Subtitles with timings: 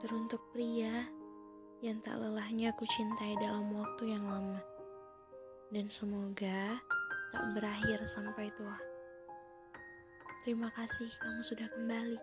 [0.00, 1.04] Teruntuk pria
[1.84, 4.60] yang tak lelahnya aku cintai dalam waktu yang lama.
[5.68, 6.80] Dan semoga
[7.32, 8.76] tak berakhir sampai tua.
[10.40, 12.20] Terima kasih kamu sudah kembali.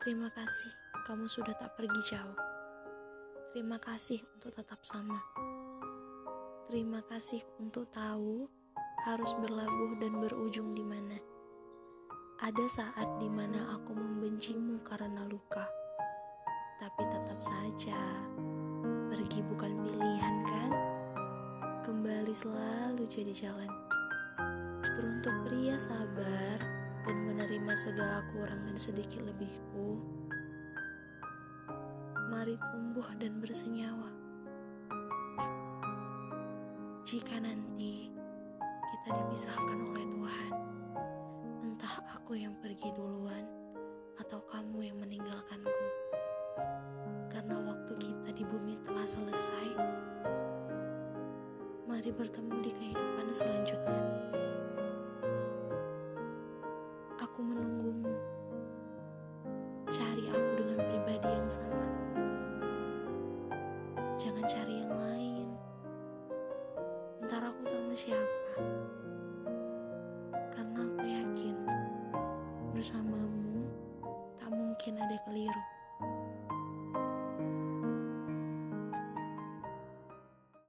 [0.00, 0.72] Terima kasih
[1.04, 2.40] kamu sudah tak pergi jauh.
[3.52, 5.20] Terima kasih untuk tetap sama.
[6.72, 8.48] Terima kasih untuk tahu
[9.04, 11.20] harus berlabuh dan berujung di mana.
[12.40, 14.59] Ada saat di mana aku membencimu
[17.80, 17.96] saja
[19.08, 20.70] pergi bukan pilihan kan?
[21.80, 23.72] Kembali selalu jadi jalan.
[24.84, 26.60] Teruntuk pria sabar
[27.08, 29.96] dan menerima segala kurang dan sedikit lebihku.
[32.28, 34.12] Mari tumbuh dan bersenyawa.
[37.08, 38.12] Jika nanti
[38.92, 40.52] kita dipisahkan oleh Tuhan,
[41.64, 43.48] entah aku yang pergi duluan
[44.20, 45.80] atau kamu yang meninggalkanku
[49.10, 49.74] selesai,
[51.90, 54.06] mari bertemu di kehidupan selanjutnya.
[57.18, 58.14] Aku menunggumu.
[59.90, 61.90] Cari aku dengan pribadi yang sama.
[64.14, 65.48] Jangan cari yang lain.
[67.26, 68.62] Ntar aku sama siapa?
[70.54, 71.58] Karena aku yakin
[72.70, 73.66] bersamamu
[74.38, 75.62] tak mungkin ada keliru.